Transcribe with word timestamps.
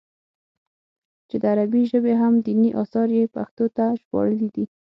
چې 1.29 1.35
د 1.41 1.43
عربي 1.53 1.81
ژبې 1.91 2.11
اهم 2.17 2.35
ديني 2.45 2.69
اثار 2.81 3.07
ئې 3.17 3.33
پښتو 3.35 3.65
ته 3.75 3.85
ژباړلي 4.01 4.49
دي 4.55 4.65